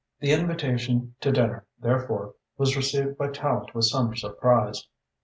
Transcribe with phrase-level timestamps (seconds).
[0.19, 4.87] The invitation to dinner, therefore, was received by Tallente with some surprise.